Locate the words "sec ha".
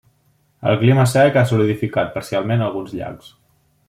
1.11-1.45